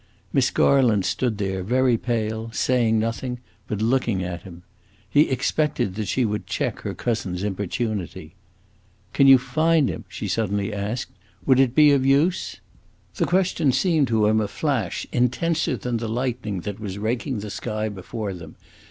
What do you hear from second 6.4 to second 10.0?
check her cousin's importunity. "Could you find